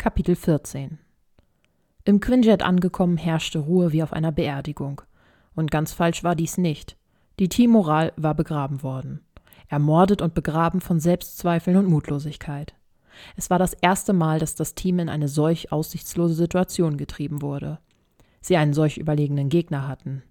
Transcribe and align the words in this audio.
Kapitel 0.00 0.36
14 0.36 1.00
Im 2.04 2.20
Quinjet 2.20 2.62
angekommen 2.62 3.16
herrschte 3.16 3.58
Ruhe 3.58 3.90
wie 3.90 4.04
auf 4.04 4.12
einer 4.12 4.30
Beerdigung. 4.30 5.02
Und 5.56 5.72
ganz 5.72 5.92
falsch 5.92 6.22
war 6.22 6.36
dies 6.36 6.56
nicht. 6.56 6.96
Die 7.40 7.48
Teammoral 7.48 8.12
war 8.16 8.36
begraben 8.36 8.84
worden. 8.84 9.22
Ermordet 9.66 10.22
und 10.22 10.34
begraben 10.34 10.80
von 10.80 11.00
Selbstzweifeln 11.00 11.76
und 11.76 11.86
Mutlosigkeit. 11.86 12.76
Es 13.34 13.50
war 13.50 13.58
das 13.58 13.72
erste 13.72 14.12
Mal, 14.12 14.38
dass 14.38 14.54
das 14.54 14.76
Team 14.76 15.00
in 15.00 15.08
eine 15.08 15.26
solch 15.26 15.72
aussichtslose 15.72 16.34
Situation 16.34 16.96
getrieben 16.96 17.42
wurde. 17.42 17.80
Sie 18.40 18.56
einen 18.56 18.74
solch 18.74 18.98
überlegenen 18.98 19.48
Gegner 19.48 19.88
hatten. 19.88 20.22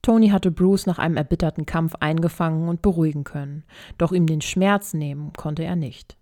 Tony 0.00 0.30
hatte 0.30 0.50
Bruce 0.50 0.86
nach 0.86 0.98
einem 0.98 1.18
erbitterten 1.18 1.66
Kampf 1.66 1.94
eingefangen 1.96 2.70
und 2.70 2.80
beruhigen 2.80 3.24
können, 3.24 3.64
doch 3.98 4.12
ihm 4.12 4.26
den 4.26 4.40
Schmerz 4.40 4.94
nehmen 4.94 5.34
konnte 5.34 5.62
er 5.62 5.76
nicht. 5.76 6.17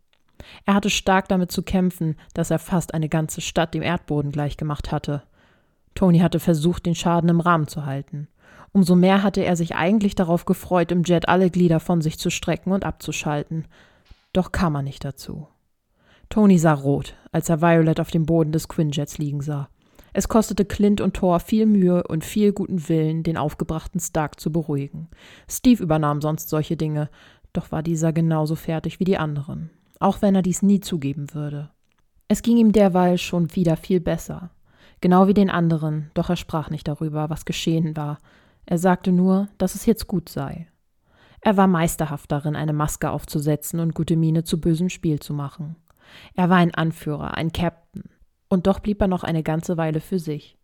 Er 0.64 0.74
hatte 0.74 0.90
stark 0.90 1.28
damit 1.28 1.52
zu 1.52 1.62
kämpfen, 1.62 2.16
dass 2.34 2.50
er 2.50 2.58
fast 2.58 2.94
eine 2.94 3.08
ganze 3.08 3.40
Stadt 3.40 3.74
dem 3.74 3.82
Erdboden 3.82 4.32
gleichgemacht 4.32 4.92
hatte. 4.92 5.22
Tony 5.94 6.18
hatte 6.18 6.40
versucht, 6.40 6.86
den 6.86 6.94
Schaden 6.94 7.30
im 7.30 7.40
Rahmen 7.40 7.68
zu 7.68 7.86
halten. 7.86 8.28
Umso 8.72 8.94
mehr 8.94 9.22
hatte 9.22 9.42
er 9.42 9.56
sich 9.56 9.74
eigentlich 9.74 10.14
darauf 10.14 10.44
gefreut, 10.44 10.92
im 10.92 11.02
Jet 11.02 11.28
alle 11.28 11.50
Glieder 11.50 11.80
von 11.80 12.02
sich 12.02 12.18
zu 12.18 12.30
strecken 12.30 12.72
und 12.72 12.84
abzuschalten. 12.84 13.66
Doch 14.32 14.52
kam 14.52 14.74
er 14.74 14.82
nicht 14.82 15.04
dazu. 15.04 15.48
Tony 16.28 16.58
sah 16.58 16.74
rot, 16.74 17.14
als 17.32 17.48
er 17.48 17.62
Violet 17.62 18.00
auf 18.00 18.10
dem 18.10 18.26
Boden 18.26 18.52
des 18.52 18.68
Quinjets 18.68 19.16
liegen 19.16 19.40
sah. 19.40 19.68
Es 20.12 20.28
kostete 20.28 20.64
Clint 20.64 21.00
und 21.00 21.14
Thor 21.14 21.40
viel 21.40 21.66
Mühe 21.66 22.02
und 22.06 22.24
viel 22.24 22.52
guten 22.52 22.88
Willen, 22.88 23.22
den 23.22 23.36
aufgebrachten 23.36 24.00
Stark 24.00 24.40
zu 24.40 24.50
beruhigen. 24.50 25.08
Steve 25.48 25.82
übernahm 25.82 26.20
sonst 26.20 26.48
solche 26.48 26.76
Dinge, 26.76 27.08
doch 27.52 27.72
war 27.72 27.82
dieser 27.82 28.12
genauso 28.12 28.56
fertig 28.56 28.98
wie 29.00 29.04
die 29.04 29.18
anderen 29.18 29.70
auch 30.00 30.22
wenn 30.22 30.34
er 30.34 30.42
dies 30.42 30.62
nie 30.62 30.80
zugeben 30.80 31.32
würde. 31.34 31.70
Es 32.28 32.42
ging 32.42 32.56
ihm 32.56 32.72
derweil 32.72 33.18
schon 33.18 33.54
wieder 33.54 33.76
viel 33.76 34.00
besser, 34.00 34.50
genau 35.00 35.28
wie 35.28 35.34
den 35.34 35.50
anderen, 35.50 36.10
doch 36.14 36.30
er 36.30 36.36
sprach 36.36 36.70
nicht 36.70 36.88
darüber, 36.88 37.30
was 37.30 37.44
geschehen 37.44 37.96
war. 37.96 38.18
Er 38.66 38.78
sagte 38.78 39.12
nur, 39.12 39.48
dass 39.58 39.74
es 39.74 39.86
jetzt 39.86 40.06
gut 40.06 40.28
sei. 40.28 40.66
Er 41.40 41.56
war 41.56 41.68
meisterhaft 41.68 42.32
darin, 42.32 42.56
eine 42.56 42.72
Maske 42.72 43.10
aufzusetzen 43.10 43.78
und 43.78 43.94
gute 43.94 44.16
Miene 44.16 44.42
zu 44.42 44.60
bösem 44.60 44.88
Spiel 44.88 45.20
zu 45.20 45.32
machen. 45.32 45.76
Er 46.34 46.50
war 46.50 46.56
ein 46.56 46.74
Anführer, 46.74 47.36
ein 47.36 47.52
Captain. 47.52 48.04
Und 48.48 48.66
doch 48.66 48.80
blieb 48.80 49.00
er 49.00 49.08
noch 49.08 49.22
eine 49.22 49.42
ganze 49.42 49.76
Weile 49.76 50.00
für 50.00 50.18
sich. 50.18 50.56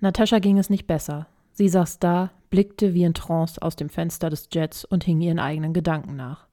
Natascha 0.00 0.38
ging 0.38 0.58
es 0.58 0.70
nicht 0.70 0.86
besser. 0.86 1.26
Sie 1.52 1.68
saß 1.68 1.98
da, 1.98 2.30
blickte 2.50 2.94
wie 2.94 3.04
in 3.04 3.14
Trance 3.14 3.60
aus 3.60 3.76
dem 3.76 3.88
Fenster 3.88 4.30
des 4.30 4.48
Jets 4.52 4.84
und 4.84 5.04
hing 5.04 5.20
ihren 5.20 5.38
eigenen 5.38 5.72
Gedanken 5.72 6.16
nach. 6.16 6.46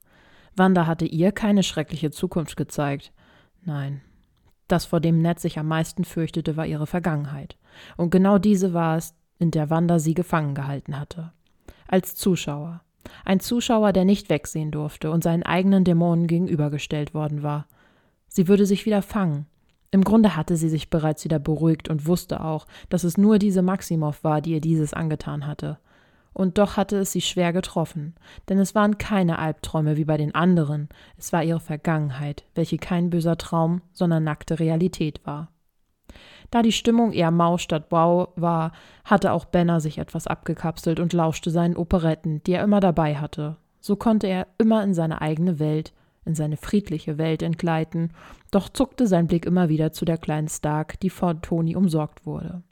Wanda 0.55 0.85
hatte 0.87 1.05
ihr 1.05 1.31
keine 1.31 1.63
schreckliche 1.63 2.11
Zukunft 2.11 2.57
gezeigt. 2.57 3.11
Nein. 3.63 4.01
Das, 4.67 4.85
vor 4.85 4.99
dem 4.99 5.21
Ned 5.21 5.39
sich 5.39 5.57
am 5.57 5.67
meisten 5.67 6.03
fürchtete, 6.03 6.55
war 6.55 6.65
ihre 6.65 6.87
Vergangenheit. 6.87 7.57
Und 7.97 8.11
genau 8.11 8.37
diese 8.37 8.73
war 8.73 8.97
es, 8.97 9.15
in 9.39 9.51
der 9.51 9.69
Wanda 9.69 9.99
sie 9.99 10.13
gefangen 10.13 10.53
gehalten 10.53 10.99
hatte. 10.99 11.31
Als 11.87 12.15
Zuschauer. 12.15 12.81
Ein 13.25 13.39
Zuschauer, 13.39 13.93
der 13.93 14.05
nicht 14.05 14.29
wegsehen 14.29 14.71
durfte 14.71 15.11
und 15.11 15.23
seinen 15.23 15.43
eigenen 15.43 15.83
Dämonen 15.83 16.27
gegenübergestellt 16.27 17.13
worden 17.13 17.41
war. 17.41 17.67
Sie 18.27 18.47
würde 18.47 18.65
sich 18.65 18.85
wieder 18.85 19.01
fangen. 19.01 19.47
Im 19.91 20.03
Grunde 20.03 20.35
hatte 20.35 20.55
sie 20.55 20.69
sich 20.69 20.89
bereits 20.89 21.23
wieder 21.23 21.39
beruhigt 21.39 21.89
und 21.89 22.05
wusste 22.05 22.43
auch, 22.43 22.67
dass 22.89 23.03
es 23.03 23.17
nur 23.17 23.39
diese 23.39 23.63
Maximov 23.63 24.23
war, 24.23 24.41
die 24.41 24.51
ihr 24.51 24.61
dieses 24.61 24.93
angetan 24.93 25.47
hatte. 25.47 25.79
Und 26.33 26.57
doch 26.57 26.77
hatte 26.77 26.97
es 26.97 27.11
sie 27.11 27.21
schwer 27.21 27.53
getroffen, 27.53 28.15
denn 28.47 28.59
es 28.59 28.75
waren 28.75 28.97
keine 28.97 29.39
Albträume 29.39 29.97
wie 29.97 30.05
bei 30.05 30.17
den 30.17 30.35
anderen, 30.35 30.89
es 31.17 31.33
war 31.33 31.43
ihre 31.43 31.59
Vergangenheit, 31.59 32.45
welche 32.55 32.77
kein 32.77 33.09
böser 33.09 33.37
Traum, 33.37 33.81
sondern 33.93 34.23
nackte 34.23 34.59
Realität 34.59 35.25
war. 35.25 35.49
Da 36.51 36.61
die 36.61 36.71
Stimmung 36.71 37.11
eher 37.11 37.31
mau 37.31 37.57
statt 37.57 37.87
wow 37.89 38.29
war, 38.35 38.71
hatte 39.03 39.33
auch 39.33 39.45
Benner 39.45 39.81
sich 39.81 39.97
etwas 39.97 40.27
abgekapselt 40.27 40.99
und 40.99 41.13
lauschte 41.13 41.51
seinen 41.51 41.77
Operetten, 41.77 42.41
die 42.43 42.53
er 42.53 42.63
immer 42.63 42.79
dabei 42.79 43.17
hatte. 43.17 43.57
So 43.81 43.95
konnte 43.95 44.27
er 44.27 44.47
immer 44.57 44.83
in 44.83 44.93
seine 44.93 45.21
eigene 45.21 45.59
Welt, 45.59 45.93
in 46.25 46.35
seine 46.35 46.57
friedliche 46.57 47.17
Welt 47.17 47.43
entgleiten, 47.43 48.13
doch 48.51 48.69
zuckte 48.69 49.07
sein 49.07 49.27
Blick 49.27 49.45
immer 49.45 49.69
wieder 49.69 49.93
zu 49.93 50.05
der 50.05 50.17
kleinen 50.17 50.47
Stark, 50.47 50.99
die 50.99 51.09
vor 51.09 51.41
Toni 51.41 51.75
umsorgt 51.75 52.25
wurde. 52.25 52.63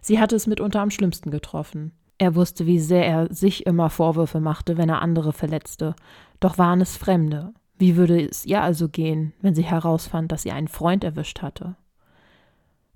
Sie 0.00 0.18
hatte 0.18 0.36
es 0.36 0.46
mitunter 0.46 0.80
am 0.80 0.90
schlimmsten 0.90 1.30
getroffen. 1.30 1.92
Er 2.20 2.34
wusste, 2.34 2.66
wie 2.66 2.78
sehr 2.78 3.06
er 3.06 3.32
sich 3.32 3.64
immer 3.64 3.88
Vorwürfe 3.88 4.40
machte, 4.40 4.76
wenn 4.76 4.90
er 4.90 5.00
andere 5.00 5.32
verletzte. 5.32 5.96
Doch 6.38 6.58
waren 6.58 6.82
es 6.82 6.98
Fremde. 6.98 7.54
Wie 7.78 7.96
würde 7.96 8.20
es 8.20 8.44
ihr 8.44 8.60
also 8.60 8.90
gehen, 8.90 9.32
wenn 9.40 9.54
sie 9.54 9.62
herausfand, 9.62 10.30
dass 10.30 10.42
sie 10.42 10.50
einen 10.50 10.68
Freund 10.68 11.02
erwischt 11.02 11.40
hatte? 11.40 11.76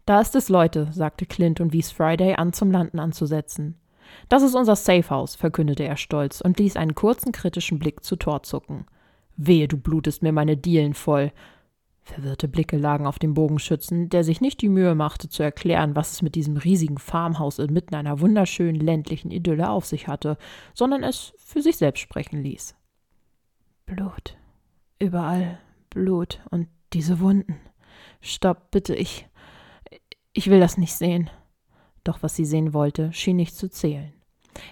Da 0.05 0.21
ist 0.21 0.35
es, 0.37 0.51
Leute, 0.51 0.89
sagte 0.93 1.25
Clint 1.25 1.59
und 1.63 1.73
wies 1.73 1.91
Friday 1.91 2.35
an, 2.35 2.53
zum 2.53 2.71
Landen 2.71 2.99
anzusetzen. 2.99 3.77
Das 4.29 4.43
ist 4.43 4.55
unser 4.55 4.77
Safehouse, 4.77 5.37
verkündete 5.37 5.85
er 5.85 5.97
stolz 5.97 6.43
und 6.43 6.59
ließ 6.59 6.77
einen 6.77 6.95
kurzen 6.95 7.33
kritischen 7.33 7.79
Blick 7.79 8.05
zu 8.05 8.17
Tor 8.17 8.43
zucken. 8.43 8.85
Wehe, 9.39 9.69
du 9.69 9.79
blutest 9.79 10.23
mir 10.23 10.33
meine 10.33 10.59
Dielen 10.59 10.93
voll. 10.93 11.33
Verwirrte 12.05 12.49
Blicke 12.49 12.77
lagen 12.77 13.07
auf 13.07 13.19
dem 13.19 13.33
Bogenschützen, 13.33 14.11
der 14.11 14.25
sich 14.25 14.43
nicht 14.43 14.61
die 14.61 14.69
Mühe 14.69 14.95
machte 14.95 15.29
zu 15.31 15.43
erklären, 15.43 15.97
was 15.97 16.13
es 16.13 16.23
mit 16.23 16.35
diesem 16.35 16.59
riesigen 16.59 16.99
Farmhaus 16.99 17.59
inmitten 17.59 17.95
einer 17.95 18.21
wunderschönen 18.21 18.79
ländlichen 18.79 19.31
Idylle 19.31 19.71
auf 19.71 19.87
sich 19.87 20.07
hatte, 20.07 20.37
sondern 20.75 21.03
es 21.03 21.33
für 21.39 21.63
sich 21.63 21.79
selbst 21.79 22.01
sprechen 22.01 22.43
ließ. 22.43 22.75
Blut. 23.87 24.37
Überall 24.99 25.59
Blut 25.89 26.41
und 26.51 26.69
diese 26.93 27.21
Wunden. 27.21 27.57
Stopp, 28.21 28.71
bitte, 28.71 28.95
ich. 28.95 29.27
Ich 30.33 30.51
will 30.51 30.61
das 30.61 30.77
nicht 30.77 30.93
sehen. 30.93 31.31
Doch 32.03 32.23
was 32.23 32.37
sie 32.37 32.45
sehen 32.45 32.75
wollte, 32.75 33.13
schien 33.13 33.37
nicht 33.37 33.57
zu 33.57 33.71
zählen. 33.71 34.13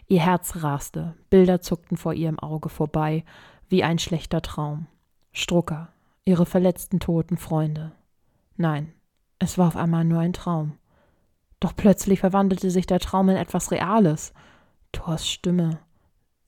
Ihr 0.06 0.20
Herz 0.20 0.62
raste, 0.62 1.14
Bilder 1.30 1.60
zuckten 1.60 1.96
vor 1.96 2.12
ihrem 2.12 2.38
Auge 2.38 2.68
vorbei, 2.68 3.24
wie 3.68 3.82
ein 3.82 3.98
schlechter 3.98 4.42
Traum. 4.42 4.86
Strucker, 5.32 5.91
ihre 6.24 6.46
verletzten 6.46 7.00
toten 7.00 7.36
Freunde. 7.36 7.92
Nein, 8.56 8.92
es 9.38 9.58
war 9.58 9.68
auf 9.68 9.76
einmal 9.76 10.04
nur 10.04 10.20
ein 10.20 10.32
Traum. 10.32 10.78
Doch 11.60 11.74
plötzlich 11.74 12.20
verwandelte 12.20 12.70
sich 12.70 12.86
der 12.86 13.00
Traum 13.00 13.28
in 13.28 13.36
etwas 13.36 13.70
Reales. 13.70 14.32
Thors 14.92 15.28
Stimme. 15.28 15.78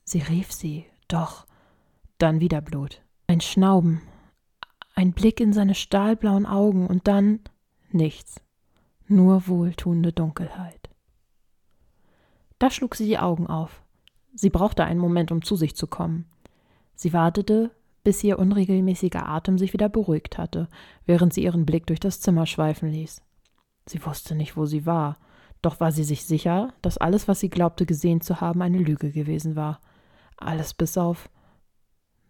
Sie 0.05 0.19
rief 0.19 0.53
sie, 0.53 0.87
doch 1.09 1.47
dann 2.19 2.41
wieder 2.41 2.61
Blut. 2.61 3.01
Ein 3.27 3.41
Schnauben, 3.41 4.03
ein 4.95 5.13
Blick 5.13 5.41
in 5.41 5.53
seine 5.53 5.75
stahlblauen 5.75 6.47
Augen 6.47 6.87
und 6.87 7.09
dann 7.09 7.41
nichts, 7.91 8.41
nur 9.07 9.47
wohltuende 9.49 10.13
Dunkelheit. 10.13 10.91
Da 12.59 12.71
schlug 12.71 12.95
sie 12.95 13.07
die 13.07 13.19
Augen 13.19 13.47
auf. 13.47 13.83
Sie 14.35 14.51
brauchte 14.51 14.85
einen 14.85 15.01
Moment, 15.01 15.33
um 15.33 15.43
zu 15.43 15.57
sich 15.57 15.75
zu 15.75 15.87
kommen. 15.87 16.27
Sie 16.95 17.13
wartete, 17.13 17.71
bis 18.05 18.23
ihr 18.23 18.39
unregelmäßiger 18.39 19.27
Atem 19.27 19.59
sich 19.59 19.73
wieder 19.73 19.89
beruhigt 19.89 20.39
hatte, 20.39 20.69
während 21.07 21.33
sie 21.33 21.43
ihren 21.43 21.67
Blick 21.67 21.87
durch 21.87 22.01
das 22.01 22.21
Zimmer 22.21 22.47
schweifen 22.47 22.91
ließ. 22.91 23.23
Sie 23.87 24.05
wusste 24.05 24.35
nicht, 24.35 24.57
wo 24.57 24.67
sie 24.67 24.87
war, 24.87 25.19
doch 25.63 25.81
war 25.81 25.93
sie 25.93 26.05
sich 26.05 26.25
sicher, 26.27 26.75
dass 26.83 26.99
alles, 26.99 27.27
was 27.27 27.41
sie 27.41 27.49
glaubte 27.49 27.87
gesehen 27.87 28.21
zu 28.21 28.41
haben, 28.41 28.61
eine 28.61 28.79
Lüge 28.79 29.11
gewesen 29.11 29.57
war. 29.57 29.81
Alles 30.37 30.75
bis 30.75 30.99
auf 30.99 31.31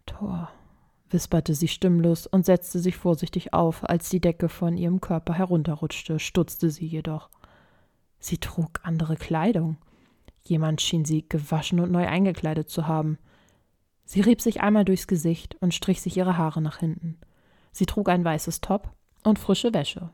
Tor, 0.05 0.49
wisperte 1.09 1.53
sie 1.53 1.67
stimmlos 1.67 2.27
und 2.27 2.45
setzte 2.45 2.79
sich 2.79 2.95
vorsichtig 2.95 3.53
auf, 3.53 3.83
als 3.83 4.09
die 4.09 4.21
Decke 4.21 4.47
von 4.47 4.77
ihrem 4.77 5.01
Körper 5.01 5.33
herunterrutschte, 5.33 6.19
stutzte 6.19 6.69
sie 6.69 6.87
jedoch. 6.87 7.29
Sie 8.19 8.37
trug 8.37 8.79
andere 8.83 9.17
Kleidung. 9.17 9.77
Jemand 10.43 10.81
schien 10.81 11.05
sie 11.05 11.27
gewaschen 11.27 11.79
und 11.79 11.91
neu 11.91 12.07
eingekleidet 12.07 12.69
zu 12.69 12.87
haben. 12.87 13.17
Sie 14.05 14.21
rieb 14.21 14.41
sich 14.41 14.61
einmal 14.61 14.85
durchs 14.85 15.07
Gesicht 15.07 15.55
und 15.59 15.73
strich 15.73 16.01
sich 16.01 16.15
ihre 16.15 16.37
Haare 16.37 16.61
nach 16.61 16.77
hinten. 16.77 17.17
Sie 17.71 17.85
trug 17.85 18.07
ein 18.07 18.23
weißes 18.23 18.61
Top 18.61 18.91
und 19.23 19.39
frische 19.39 19.73
Wäsche. 19.73 20.11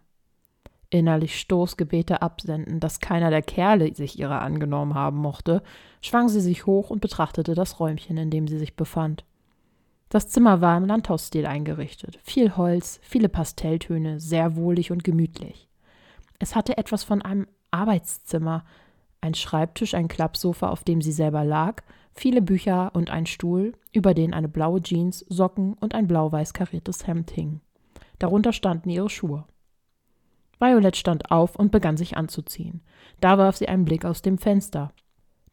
Innerlich 0.89 1.39
Stoßgebete 1.39 2.21
absenden, 2.21 2.79
dass 2.79 2.99
keiner 2.99 3.29
der 3.29 3.41
Kerle 3.41 3.93
sich 3.95 4.19
ihrer 4.19 4.41
angenommen 4.41 4.93
haben 4.93 5.17
mochte, 5.17 5.61
schwang 6.01 6.27
sie 6.27 6.41
sich 6.41 6.65
hoch 6.65 6.89
und 6.89 6.99
betrachtete 7.01 7.53
das 7.53 7.79
Räumchen, 7.79 8.17
in 8.17 8.29
dem 8.29 8.47
sie 8.47 8.57
sich 8.57 8.75
befand. 8.75 9.23
Das 10.09 10.27
Zimmer 10.27 10.59
war 10.59 10.75
im 10.75 10.85
Landhausstil 10.85 11.45
eingerichtet. 11.45 12.19
Viel 12.23 12.57
Holz, 12.57 12.99
viele 13.01 13.29
Pastelltöne, 13.29 14.19
sehr 14.19 14.57
wohlig 14.57 14.91
und 14.91 15.05
gemütlich. 15.05 15.69
Es 16.39 16.55
hatte 16.55 16.77
etwas 16.77 17.05
von 17.05 17.21
einem 17.21 17.47
Arbeitszimmer. 17.71 18.65
Ein 19.21 19.35
Schreibtisch, 19.35 19.93
ein 19.93 20.07
Klappsofa, 20.07 20.69
auf 20.69 20.83
dem 20.83 21.01
sie 21.01 21.11
selber 21.11 21.43
lag, 21.45 21.83
viele 22.13 22.41
Bücher 22.41 22.91
und 22.93 23.11
ein 23.11 23.27
Stuhl, 23.27 23.73
über 23.93 24.13
den 24.13 24.33
eine 24.33 24.49
blaue 24.49 24.81
Jeans, 24.81 25.19
Socken 25.29 25.73
und 25.73 25.93
ein 25.93 26.07
blau-weiß 26.07 26.53
kariertes 26.53 27.05
Hemd 27.05 27.29
hingen. 27.31 27.61
Darunter 28.17 28.51
standen 28.51 28.89
ihre 28.89 29.09
Schuhe. 29.09 29.45
Violet 30.59 30.95
stand 30.95 31.31
auf 31.31 31.55
und 31.55 31.71
begann 31.71 31.97
sich 31.97 32.17
anzuziehen. 32.17 32.81
Da 33.19 33.37
warf 33.37 33.57
sie 33.57 33.67
einen 33.67 33.85
Blick 33.85 34.05
aus 34.05 34.21
dem 34.21 34.37
Fenster. 34.37 34.91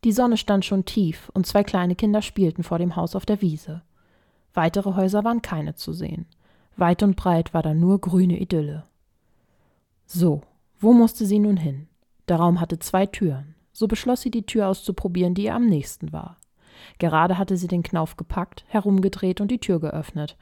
Die 0.05 0.13
Sonne 0.13 0.37
stand 0.37 0.65
schon 0.65 0.85
tief 0.85 1.31
und 1.35 1.47
zwei 1.47 1.65
kleine 1.65 1.95
Kinder 1.95 2.23
spielten 2.23 2.63
vor 2.63 2.79
dem 2.79 2.95
Haus 2.95 3.17
auf 3.17 3.27
der 3.27 3.41
Wiese. 3.41 3.83
Weitere 4.55 4.95
Häuser 4.95 5.25
waren 5.25 5.43
keine 5.43 5.75
zu 5.75 5.93
sehen. 5.93 6.27
Weit 6.77 7.03
und 7.03 7.17
breit 7.17 7.55
war 7.55 7.63
da 7.63 7.75
nur 7.75 8.01
grüne 8.01 8.39
Idylle. 8.39 8.85
So, 10.07 10.43
wo 10.79 10.93
musste 10.93 11.27
sie 11.27 11.39
nun 11.39 11.57
hin? 11.57 11.89
Der 12.29 12.37
Raum 12.37 12.61
hatte 12.61 12.79
zwei 12.79 13.07
Türen. 13.07 13.55
So 13.79 13.87
beschloss 13.87 14.23
sie, 14.23 14.33
die 14.33 14.45
Tür 14.45 14.67
auszuprobieren, 14.67 15.35
die 15.35 15.45
ihr 15.45 15.55
am 15.55 15.67
nächsten 15.67 16.13
war. 16.13 16.37
Gerade 16.99 17.39
hatte 17.39 17.57
sie 17.57 17.69
den 17.69 17.85
Knauf 17.85 18.17
gepackt, 18.17 18.65
herumgedreht 18.67 19.41
und 19.41 19.53
die 19.53 19.61
Tür 19.61 19.79
geöffnet. 19.79 20.37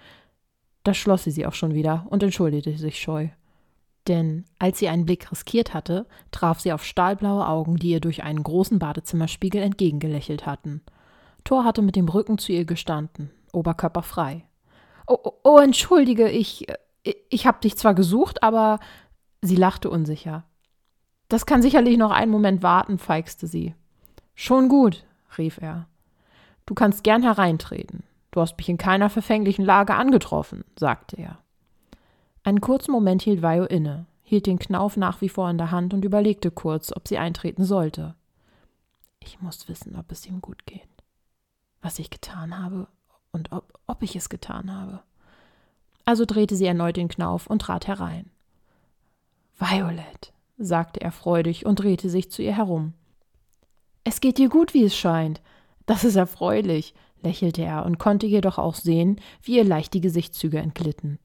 Da 0.84 0.94
schloss 0.94 1.24
sie 1.24 1.30
sie 1.30 1.44
auch 1.44 1.52
schon 1.52 1.74
wieder 1.74 2.06
und 2.08 2.22
entschuldigte 2.22 2.74
sich 2.78 2.98
scheu. 2.98 3.28
Denn 4.08 4.46
als 4.58 4.78
sie 4.78 4.88
einen 4.88 5.04
Blick 5.04 5.30
riskiert 5.30 5.74
hatte, 5.74 6.06
traf 6.30 6.60
sie 6.60 6.72
auf 6.72 6.82
stahlblaue 6.82 7.46
Augen, 7.46 7.76
die 7.76 7.90
ihr 7.90 8.00
durch 8.00 8.22
einen 8.22 8.42
großen 8.42 8.78
Badezimmerspiegel 8.78 9.60
entgegengelächelt 9.60 10.46
hatten. 10.46 10.80
Thor 11.44 11.66
hatte 11.66 11.82
mit 11.82 11.94
dem 11.94 12.08
Rücken 12.08 12.38
zu 12.38 12.52
ihr 12.52 12.64
gestanden, 12.64 13.30
Oberkörper 13.52 14.02
frei. 14.02 14.46
Oh, 15.06 15.18
oh, 15.22 15.32
oh 15.44 15.58
entschuldige, 15.58 16.30
ich, 16.30 16.68
ich 17.02 17.46
hab 17.46 17.60
dich 17.60 17.76
zwar 17.76 17.92
gesucht, 17.92 18.42
aber 18.42 18.78
sie 19.42 19.56
lachte 19.56 19.90
unsicher. 19.90 20.44
Das 21.28 21.46
kann 21.46 21.62
sicherlich 21.62 21.96
noch 21.96 22.10
einen 22.10 22.30
Moment 22.30 22.62
warten, 22.62 22.98
feixte 22.98 23.46
sie. 23.46 23.74
Schon 24.34 24.68
gut, 24.68 25.04
rief 25.38 25.58
er. 25.58 25.86
Du 26.66 26.74
kannst 26.74 27.04
gern 27.04 27.22
hereintreten. 27.22 28.02
Du 28.30 28.40
hast 28.40 28.56
mich 28.58 28.68
in 28.68 28.78
keiner 28.78 29.08
verfänglichen 29.08 29.64
Lage 29.64 29.94
angetroffen, 29.94 30.64
sagte 30.78 31.16
er. 31.16 31.38
Einen 32.42 32.60
kurzen 32.60 32.92
Moment 32.92 33.22
hielt 33.22 33.42
Vajo 33.42 33.64
inne, 33.64 34.06
hielt 34.22 34.46
den 34.46 34.58
Knauf 34.58 34.96
nach 34.96 35.20
wie 35.20 35.28
vor 35.28 35.48
in 35.50 35.58
der 35.58 35.70
Hand 35.70 35.94
und 35.94 36.04
überlegte 36.04 36.50
kurz, 36.50 36.92
ob 36.92 37.08
sie 37.08 37.18
eintreten 37.18 37.64
sollte. 37.64 38.14
Ich 39.20 39.40
muss 39.40 39.68
wissen, 39.68 39.96
ob 39.96 40.12
es 40.12 40.26
ihm 40.26 40.40
gut 40.40 40.66
geht. 40.66 40.88
Was 41.80 41.98
ich 41.98 42.10
getan 42.10 42.62
habe 42.62 42.88
und 43.32 43.52
ob, 43.52 43.72
ob 43.86 44.02
ich 44.02 44.14
es 44.14 44.28
getan 44.28 44.72
habe. 44.72 45.00
Also 46.04 46.24
drehte 46.24 46.54
sie 46.54 46.66
erneut 46.66 46.96
den 46.96 47.08
Knauf 47.08 47.46
und 47.46 47.62
trat 47.62 47.88
herein. 47.88 48.30
Violet, 49.58 50.32
sagte 50.58 51.00
er 51.00 51.12
freudig 51.12 51.66
und 51.66 51.80
drehte 51.80 52.08
sich 52.10 52.30
zu 52.30 52.42
ihr 52.42 52.56
herum. 52.56 52.94
Es 54.04 54.20
geht 54.20 54.38
dir 54.38 54.48
gut, 54.48 54.74
wie 54.74 54.84
es 54.84 54.96
scheint. 54.96 55.40
Das 55.84 56.04
ist 56.04 56.16
erfreulich, 56.16 56.94
lächelte 57.22 57.62
er 57.62 57.84
und 57.84 57.98
konnte 57.98 58.26
jedoch 58.26 58.58
auch 58.58 58.74
sehen, 58.74 59.20
wie 59.42 59.56
ihr 59.56 59.64
leicht 59.64 59.94
die 59.94 60.00
Gesichtszüge 60.00 60.58
entglitten. 60.58 61.18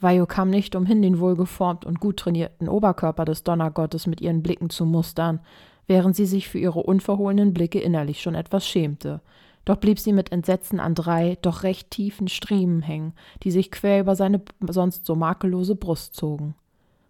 Vajo 0.00 0.26
kam 0.26 0.50
nicht 0.50 0.76
umhin, 0.76 1.02
den 1.02 1.18
wohlgeformt 1.18 1.84
und 1.84 2.00
gut 2.00 2.18
trainierten 2.18 2.68
Oberkörper 2.68 3.24
des 3.24 3.42
Donnergottes 3.42 4.06
mit 4.06 4.20
ihren 4.20 4.42
Blicken 4.42 4.70
zu 4.70 4.84
mustern, 4.84 5.40
während 5.86 6.16
sie 6.16 6.26
sich 6.26 6.48
für 6.48 6.58
ihre 6.58 6.82
unverhohlenen 6.82 7.54
Blicke 7.54 7.80
innerlich 7.80 8.20
schon 8.20 8.34
etwas 8.34 8.66
schämte. 8.66 9.20
Doch 9.64 9.76
blieb 9.76 9.98
sie 9.98 10.12
mit 10.12 10.30
Entsetzen 10.30 10.78
an 10.78 10.94
drei, 10.94 11.38
doch 11.40 11.62
recht 11.62 11.90
tiefen 11.90 12.28
Striemen 12.28 12.82
hängen, 12.82 13.14
die 13.42 13.50
sich 13.50 13.70
quer 13.70 14.00
über 14.00 14.14
seine 14.14 14.42
sonst 14.68 15.06
so 15.06 15.14
makellose 15.14 15.74
Brust 15.74 16.14
zogen. 16.14 16.54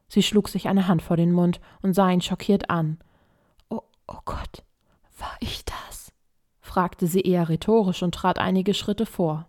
Sie 0.09 0.23
schlug 0.23 0.49
sich 0.49 0.69
eine 0.69 0.89
Hand 0.89 1.03
vor 1.03 1.17
den 1.17 1.33
Mund 1.33 1.61
und 1.83 1.95
sah 1.95 2.11
ihn 2.11 2.21
schockiert 2.21 2.71
an. 2.71 2.99
Oh, 3.69 3.83
oh 4.07 4.19
Gott, 4.25 4.63
war 5.19 5.37
ich 5.41 5.65
das? 5.65 6.13
fragte 6.61 7.07
sie 7.07 7.21
eher 7.21 7.49
rhetorisch 7.49 8.03
und 8.03 8.15
trat 8.15 8.39
einige 8.39 8.75
Schritte 8.75 9.07
vor. 9.07 9.47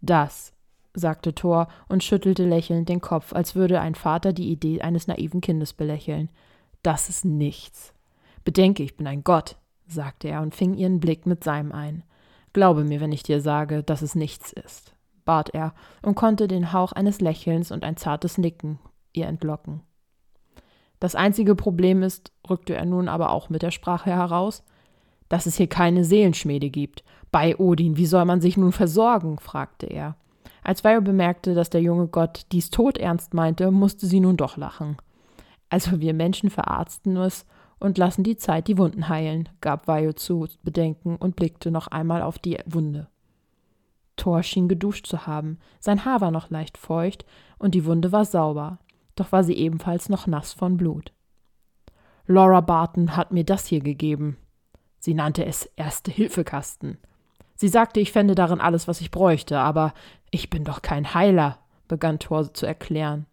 Das, 0.00 0.52
sagte 0.94 1.34
Thor 1.34 1.68
und 1.88 2.04
schüttelte 2.04 2.44
lächelnd 2.44 2.88
den 2.88 3.00
Kopf, 3.00 3.32
als 3.32 3.54
würde 3.54 3.80
ein 3.80 3.94
Vater 3.94 4.32
die 4.32 4.50
Idee 4.50 4.80
eines 4.80 5.06
naiven 5.06 5.40
Kindes 5.40 5.72
belächeln. 5.72 6.30
Das 6.82 7.08
ist 7.08 7.24
nichts. 7.24 7.92
Bedenke, 8.44 8.82
ich 8.82 8.96
bin 8.96 9.06
ein 9.06 9.24
Gott, 9.24 9.56
sagte 9.86 10.28
er 10.28 10.42
und 10.42 10.54
fing 10.54 10.74
ihren 10.74 11.00
Blick 11.00 11.26
mit 11.26 11.42
seinem 11.42 11.72
ein. 11.72 12.04
Glaube 12.52 12.84
mir, 12.84 13.00
wenn 13.00 13.12
ich 13.12 13.22
dir 13.22 13.40
sage, 13.40 13.82
dass 13.82 14.02
es 14.02 14.14
nichts 14.14 14.52
ist, 14.52 14.94
bat 15.24 15.50
er 15.50 15.74
und 16.02 16.14
konnte 16.14 16.46
den 16.46 16.72
Hauch 16.72 16.92
eines 16.92 17.20
Lächelns 17.20 17.72
und 17.72 17.82
ein 17.82 17.96
zartes 17.96 18.38
Nicken 18.38 18.78
ihr 19.14 19.26
entlocken. 19.26 19.80
Das 21.00 21.14
einzige 21.14 21.54
Problem 21.54 22.02
ist, 22.02 22.32
rückte 22.48 22.74
er 22.74 22.84
nun 22.84 23.08
aber 23.08 23.30
auch 23.30 23.50
mit 23.50 23.62
der 23.62 23.70
Sprache 23.70 24.10
heraus, 24.10 24.62
dass 25.28 25.46
es 25.46 25.56
hier 25.56 25.66
keine 25.66 26.04
Seelenschmiede 26.04 26.70
gibt. 26.70 27.04
Bei 27.30 27.56
Odin, 27.58 27.96
wie 27.96 28.06
soll 28.06 28.24
man 28.24 28.40
sich 28.40 28.56
nun 28.56 28.72
versorgen? 28.72 29.38
fragte 29.38 29.86
er. 29.86 30.16
Als 30.62 30.82
Vajo 30.82 31.02
bemerkte, 31.02 31.54
dass 31.54 31.70
der 31.70 31.82
junge 31.82 32.08
Gott 32.08 32.46
dies 32.52 32.70
todernst 32.70 33.34
meinte, 33.34 33.70
musste 33.70 34.06
sie 34.06 34.20
nun 34.20 34.36
doch 34.36 34.56
lachen. 34.56 34.96
Also 35.68 36.00
wir 36.00 36.14
Menschen 36.14 36.50
verarzten 36.50 37.16
es 37.16 37.44
und 37.78 37.98
lassen 37.98 38.24
die 38.24 38.36
Zeit 38.36 38.68
die 38.68 38.78
Wunden 38.78 39.08
heilen, 39.08 39.48
gab 39.60 39.88
Vajo 39.88 40.12
zu 40.12 40.46
bedenken 40.62 41.16
und 41.16 41.36
blickte 41.36 41.70
noch 41.70 41.88
einmal 41.88 42.22
auf 42.22 42.38
die 42.38 42.58
Wunde. 42.64 43.08
Thor 44.16 44.42
schien 44.42 44.68
geduscht 44.68 45.06
zu 45.06 45.26
haben, 45.26 45.58
sein 45.80 46.04
Haar 46.04 46.20
war 46.20 46.30
noch 46.30 46.48
leicht 46.48 46.78
feucht 46.78 47.26
und 47.58 47.74
die 47.74 47.84
Wunde 47.84 48.12
war 48.12 48.24
sauber, 48.24 48.78
doch 49.16 49.32
war 49.32 49.44
sie 49.44 49.54
ebenfalls 49.54 50.08
noch 50.08 50.26
nass 50.26 50.52
von 50.52 50.76
Blut. 50.76 51.12
Laura 52.26 52.60
Barton 52.60 53.16
hat 53.16 53.32
mir 53.32 53.44
das 53.44 53.66
hier 53.66 53.80
gegeben, 53.80 54.38
Sie 55.04 55.12
nannte 55.12 55.44
es 55.44 55.66
Erste-Hilfe-Kasten. 55.76 56.96
Sie 57.56 57.68
sagte, 57.68 58.00
ich 58.00 58.10
fände 58.10 58.34
darin 58.34 58.58
alles, 58.58 58.88
was 58.88 59.02
ich 59.02 59.10
bräuchte, 59.10 59.58
aber 59.58 59.92
ich 60.30 60.48
bin 60.48 60.64
doch 60.64 60.80
kein 60.80 61.12
Heiler, 61.12 61.58
begann 61.88 62.18
Thor 62.18 62.54
zu 62.54 62.64
erklären. 62.64 63.26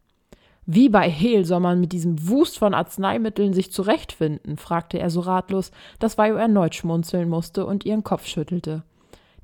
Wie 0.65 0.89
bei 0.89 1.09
Hehl 1.09 1.45
soll 1.45 1.61
man 1.61 1.79
mit 1.79 1.93
diesem 1.93 2.27
Wust 2.27 2.59
von 2.59 2.73
Arzneimitteln 2.73 3.53
sich 3.53 3.71
zurechtfinden? 3.71 4.57
fragte 4.57 4.99
er 4.99 5.09
so 5.09 5.21
ratlos, 5.21 5.71
dass 5.97 6.17
Vajo 6.17 6.35
erneut 6.35 6.75
schmunzeln 6.75 7.29
musste 7.29 7.65
und 7.65 7.85
ihren 7.85 8.03
Kopf 8.03 8.25
schüttelte. 8.25 8.83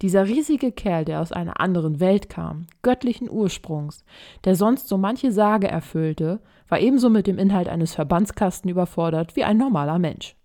Dieser 0.01 0.27
riesige 0.27 0.71
Kerl, 0.71 1.05
der 1.05 1.21
aus 1.21 1.31
einer 1.31 1.59
anderen 1.59 1.99
Welt 1.99 2.29
kam, 2.29 2.67
göttlichen 2.83 3.29
Ursprungs, 3.29 4.03
der 4.43 4.55
sonst 4.55 4.87
so 4.87 4.97
manche 4.97 5.31
Sage 5.31 5.67
erfüllte, 5.67 6.39
war 6.67 6.79
ebenso 6.79 7.09
mit 7.09 7.25
dem 7.25 7.39
Inhalt 7.39 7.67
eines 7.67 7.95
Verbandskasten 7.95 8.69
überfordert 8.69 9.35
wie 9.35 9.43
ein 9.43 9.57
normaler 9.57 9.97
Mensch. 9.97 10.35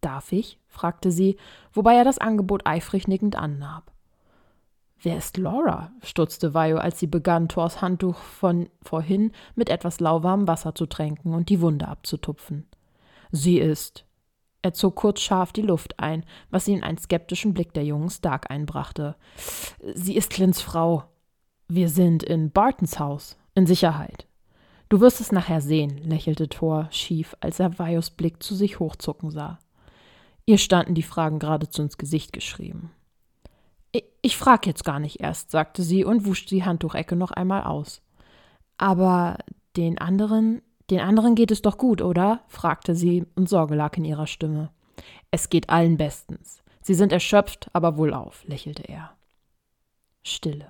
Darf 0.00 0.32
ich? 0.32 0.58
fragte 0.66 1.10
sie, 1.10 1.36
wobei 1.72 1.94
er 1.94 2.04
das 2.04 2.18
Angebot 2.18 2.66
eifrig 2.66 3.06
nickend 3.06 3.36
annahm. 3.36 3.82
Wer 5.02 5.16
ist 5.16 5.36
Laura? 5.36 5.92
stutzte 6.02 6.52
Vajo, 6.52 6.76
als 6.76 6.98
sie 6.98 7.06
begann, 7.06 7.48
Thors 7.48 7.80
Handtuch 7.80 8.16
von 8.16 8.68
vorhin 8.82 9.32
mit 9.54 9.70
etwas 9.70 10.00
lauwarmem 10.00 10.46
Wasser 10.46 10.74
zu 10.74 10.86
tränken 10.86 11.34
und 11.34 11.48
die 11.48 11.60
Wunde 11.60 11.88
abzutupfen. 11.88 12.66
Sie 13.30 13.58
ist. 13.58 14.04
Er 14.62 14.74
zog 14.74 14.96
kurz 14.96 15.20
scharf 15.20 15.52
die 15.52 15.62
Luft 15.62 15.98
ein, 15.98 16.24
was 16.50 16.68
ihn 16.68 16.82
einen 16.82 16.98
skeptischen 16.98 17.54
Blick 17.54 17.72
der 17.72 17.84
jungen 17.84 18.10
Stark 18.10 18.50
einbrachte. 18.50 19.16
Sie 19.94 20.16
ist 20.16 20.30
Clint's 20.30 20.60
Frau. 20.60 21.04
Wir 21.68 21.88
sind 21.88 22.22
in 22.22 22.50
Bartons 22.50 22.98
Haus, 22.98 23.38
in 23.54 23.66
Sicherheit. 23.66 24.26
Du 24.90 25.00
wirst 25.00 25.20
es 25.20 25.32
nachher 25.32 25.60
sehen, 25.60 25.98
lächelte 25.98 26.48
Thor 26.48 26.88
schief, 26.90 27.36
als 27.40 27.60
er 27.60 27.78
Vajos 27.78 28.10
Blick 28.10 28.42
zu 28.42 28.54
sich 28.54 28.80
hochzucken 28.80 29.30
sah. 29.30 29.58
Ihr 30.46 30.58
standen 30.58 30.94
die 30.94 31.04
Fragen 31.04 31.38
geradezu 31.38 31.82
ins 31.82 31.96
Gesicht 31.96 32.32
geschrieben. 32.32 32.90
Ich, 33.92 34.04
ich 34.20 34.36
frag 34.36 34.66
jetzt 34.66 34.84
gar 34.84 34.98
nicht 34.98 35.20
erst, 35.20 35.52
sagte 35.52 35.84
sie 35.84 36.04
und 36.04 36.26
wusch 36.26 36.44
die 36.44 36.64
Handtuchecke 36.64 37.14
noch 37.14 37.30
einmal 37.30 37.62
aus. 37.62 38.02
Aber 38.78 39.38
den 39.76 39.98
anderen, 39.98 40.60
den 40.90 41.00
anderen 41.00 41.34
geht 41.34 41.50
es 41.50 41.62
doch 41.62 41.78
gut, 41.78 42.02
oder? 42.02 42.40
fragte 42.48 42.94
sie, 42.94 43.24
und 43.36 43.48
Sorge 43.48 43.74
lag 43.74 43.96
in 43.96 44.04
ihrer 44.04 44.26
Stimme. 44.26 44.70
Es 45.30 45.48
geht 45.48 45.70
allen 45.70 45.96
bestens. 45.96 46.62
Sie 46.82 46.94
sind 46.94 47.12
erschöpft, 47.12 47.68
aber 47.72 47.96
wohlauf, 47.96 48.44
lächelte 48.46 48.82
er. 48.82 49.12
Stille. 50.22 50.66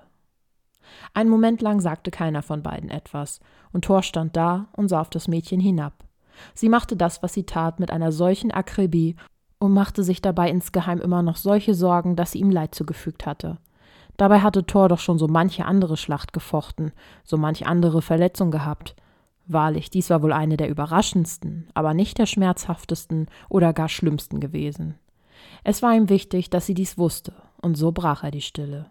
Einen 1.13 1.29
Moment 1.29 1.61
lang 1.61 1.79
sagte 1.79 2.11
keiner 2.11 2.41
von 2.41 2.63
beiden 2.63 2.89
etwas, 2.89 3.39
und 3.71 3.85
Thor 3.85 4.03
stand 4.03 4.35
da 4.35 4.67
und 4.73 4.89
sah 4.89 5.01
auf 5.01 5.09
das 5.09 5.27
Mädchen 5.27 5.59
hinab. 5.59 6.03
Sie 6.53 6.69
machte 6.69 6.95
das, 6.95 7.23
was 7.23 7.33
sie 7.33 7.45
tat, 7.45 7.79
mit 7.79 7.91
einer 7.91 8.11
solchen 8.11 8.51
Akribie 8.51 9.15
und 9.59 9.73
machte 9.73 10.03
sich 10.03 10.21
dabei 10.21 10.49
insgeheim 10.49 10.99
immer 10.99 11.21
noch 11.21 11.37
solche 11.37 11.73
Sorgen, 11.73 12.15
dass 12.15 12.31
sie 12.31 12.39
ihm 12.39 12.49
Leid 12.49 12.75
zugefügt 12.75 13.25
hatte. 13.25 13.57
Dabei 14.17 14.41
hatte 14.41 14.65
Thor 14.65 14.89
doch 14.89 14.99
schon 14.99 15.17
so 15.17 15.27
manche 15.27 15.65
andere 15.65 15.97
Schlacht 15.97 16.33
gefochten, 16.33 16.91
so 17.23 17.37
manch 17.37 17.65
andere 17.65 18.01
Verletzung 18.01 18.51
gehabt. 18.51 18.95
Wahrlich, 19.51 19.89
dies 19.89 20.09
war 20.09 20.21
wohl 20.21 20.31
eine 20.31 20.55
der 20.55 20.69
überraschendsten, 20.69 21.67
aber 21.73 21.93
nicht 21.93 22.17
der 22.17 22.25
schmerzhaftesten 22.25 23.27
oder 23.49 23.73
gar 23.73 23.89
schlimmsten 23.89 24.39
gewesen. 24.39 24.97
Es 25.65 25.81
war 25.81 25.93
ihm 25.93 26.07
wichtig, 26.07 26.49
dass 26.49 26.65
sie 26.65 26.73
dies 26.73 26.97
wusste, 26.97 27.33
und 27.61 27.75
so 27.75 27.91
brach 27.91 28.23
er 28.23 28.31
die 28.31 28.41
Stille. 28.41 28.89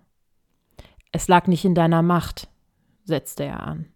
Es 1.13 1.29
lag 1.29 1.47
nicht 1.47 1.65
in 1.65 1.75
deiner 1.75 2.03
Macht, 2.03 2.49
setzte 3.05 3.45
er 3.45 3.63
an, 3.63 3.87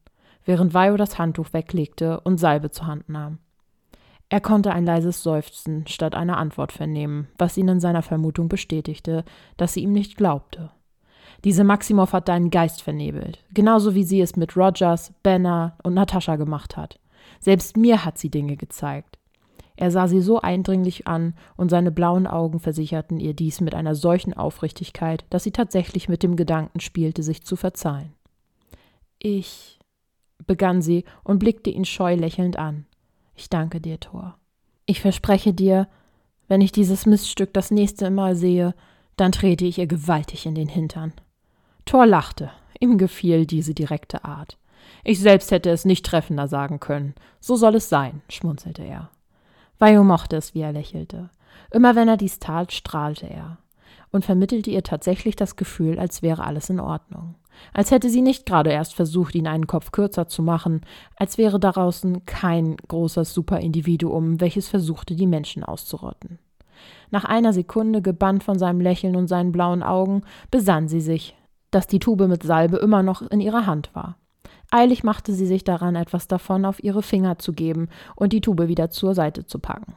während 0.46 0.72
Vajo 0.72 0.96
das 0.96 1.18
Handtuch 1.18 1.52
weglegte 1.52 2.20
und 2.20 2.38
Salbe 2.38 2.70
zur 2.70 2.86
Hand 2.86 3.10
nahm. 3.10 3.40
Er 4.30 4.40
konnte 4.40 4.72
ein 4.72 4.86
leises 4.86 5.22
Seufzen 5.22 5.86
statt 5.86 6.14
einer 6.14 6.38
Antwort 6.38 6.72
vernehmen, 6.72 7.28
was 7.36 7.58
ihn 7.58 7.68
in 7.68 7.80
seiner 7.80 8.02
Vermutung 8.02 8.48
bestätigte, 8.48 9.26
dass 9.58 9.74
sie 9.74 9.82
ihm 9.82 9.92
nicht 9.92 10.16
glaubte. 10.16 10.70
Diese 11.42 11.64
Maximov 11.64 12.12
hat 12.12 12.28
deinen 12.28 12.50
Geist 12.50 12.82
vernebelt, 12.82 13.44
genauso 13.52 13.94
wie 13.94 14.04
sie 14.04 14.20
es 14.20 14.36
mit 14.36 14.56
Rogers, 14.56 15.12
Banner 15.22 15.76
und 15.82 15.94
Natascha 15.94 16.36
gemacht 16.36 16.76
hat. 16.76 17.00
Selbst 17.40 17.76
mir 17.76 18.04
hat 18.04 18.18
sie 18.18 18.30
Dinge 18.30 18.56
gezeigt. 18.56 19.18
Er 19.76 19.90
sah 19.90 20.06
sie 20.06 20.20
so 20.20 20.40
eindringlich 20.40 21.08
an, 21.08 21.34
und 21.56 21.68
seine 21.68 21.90
blauen 21.90 22.26
Augen 22.26 22.60
versicherten 22.60 23.18
ihr 23.18 23.34
dies 23.34 23.60
mit 23.60 23.74
einer 23.74 23.94
solchen 23.94 24.32
Aufrichtigkeit, 24.32 25.24
dass 25.30 25.42
sie 25.42 25.50
tatsächlich 25.50 26.08
mit 26.08 26.22
dem 26.22 26.36
Gedanken 26.36 26.80
spielte, 26.80 27.22
sich 27.22 27.44
zu 27.44 27.56
verzeihen. 27.56 28.12
Ich 29.18 29.80
begann 30.46 30.80
sie 30.80 31.04
und 31.24 31.38
blickte 31.38 31.70
ihn 31.70 31.84
scheu 31.84 32.14
lächelnd 32.14 32.56
an. 32.58 32.86
Ich 33.34 33.50
danke 33.50 33.80
dir, 33.80 33.98
Thor. 33.98 34.38
Ich 34.86 35.00
verspreche 35.00 35.52
dir, 35.52 35.88
wenn 36.46 36.60
ich 36.60 36.72
dieses 36.72 37.06
Miststück 37.06 37.52
das 37.52 37.70
nächste 37.70 38.10
Mal 38.10 38.36
sehe, 38.36 38.74
dann 39.16 39.32
trete 39.32 39.64
ich 39.64 39.78
ihr 39.78 39.86
gewaltig 39.86 40.46
in 40.46 40.54
den 40.54 40.68
Hintern. 40.68 41.12
Thor 41.84 42.06
lachte. 42.06 42.50
Ihm 42.80 42.98
gefiel 42.98 43.46
diese 43.46 43.74
direkte 43.74 44.24
Art. 44.24 44.58
Ich 45.04 45.20
selbst 45.20 45.50
hätte 45.50 45.70
es 45.70 45.84
nicht 45.84 46.04
treffender 46.04 46.48
sagen 46.48 46.80
können. 46.80 47.14
So 47.40 47.56
soll 47.56 47.76
es 47.76 47.88
sein, 47.88 48.22
schmunzelte 48.28 48.82
er. 48.82 49.10
Vajo 49.78 50.04
mochte 50.04 50.36
es, 50.36 50.54
wie 50.54 50.60
er 50.60 50.72
lächelte. 50.72 51.30
Immer 51.70 51.94
wenn 51.94 52.08
er 52.08 52.16
dies 52.16 52.38
tat, 52.38 52.72
strahlte 52.72 53.28
er 53.28 53.58
und 54.14 54.24
vermittelte 54.24 54.70
ihr 54.70 54.82
tatsächlich 54.82 55.34
das 55.34 55.56
Gefühl, 55.56 55.98
als 55.98 56.22
wäre 56.22 56.44
alles 56.44 56.70
in 56.70 56.78
Ordnung. 56.80 57.34
Als 57.72 57.90
hätte 57.90 58.08
sie 58.08 58.22
nicht 58.22 58.46
gerade 58.46 58.70
erst 58.70 58.94
versucht, 58.94 59.34
ihn 59.34 59.46
einen 59.46 59.66
Kopf 59.66 59.92
kürzer 59.92 60.28
zu 60.28 60.42
machen, 60.42 60.82
als 61.16 61.36
wäre 61.36 61.58
draußen 61.58 62.24
kein 62.24 62.76
großes 62.76 63.34
Superindividuum, 63.34 64.40
welches 64.40 64.68
versuchte, 64.68 65.16
die 65.16 65.26
Menschen 65.26 65.64
auszurotten. 65.64 66.38
Nach 67.10 67.24
einer 67.24 67.52
Sekunde, 67.52 68.02
gebannt 68.02 68.44
von 68.44 68.58
seinem 68.58 68.80
Lächeln 68.80 69.16
und 69.16 69.28
seinen 69.28 69.52
blauen 69.52 69.82
Augen, 69.82 70.22
besann 70.50 70.88
sie 70.88 71.00
sich, 71.00 71.36
dass 71.74 71.86
die 71.86 71.98
Tube 71.98 72.28
mit 72.28 72.42
Salbe 72.42 72.76
immer 72.76 73.02
noch 73.02 73.22
in 73.22 73.40
ihrer 73.40 73.66
Hand 73.66 73.90
war. 73.94 74.16
Eilig 74.70 75.04
machte 75.04 75.32
sie 75.32 75.46
sich 75.46 75.64
daran, 75.64 75.96
etwas 75.96 76.26
davon 76.26 76.64
auf 76.64 76.82
ihre 76.82 77.02
Finger 77.02 77.38
zu 77.38 77.52
geben 77.52 77.88
und 78.16 78.32
die 78.32 78.40
Tube 78.40 78.68
wieder 78.68 78.90
zur 78.90 79.14
Seite 79.14 79.46
zu 79.46 79.58
packen. 79.58 79.94